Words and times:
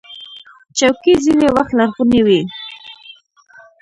چوکۍ 0.77 1.13
ځینې 1.23 1.47
وخت 1.55 1.71
لرغونې 1.79 2.21
وي. 2.27 2.41